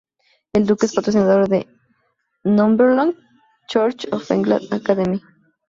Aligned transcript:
El 0.53 0.65
duque 0.65 0.87
es 0.87 0.95
patrocinador 0.95 1.47
de 1.47 1.67
"The 2.41 2.49
Northumberland 2.49 3.15
Church 3.67 4.07
of 4.11 4.31
England 4.31 4.73
Academy". 4.73 5.21